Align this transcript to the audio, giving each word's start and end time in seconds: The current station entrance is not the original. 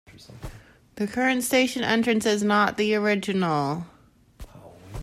The 0.95 1.05
current 1.05 1.43
station 1.43 1.83
entrance 1.83 2.25
is 2.25 2.41
not 2.41 2.75
the 2.75 2.95
original. 2.95 3.85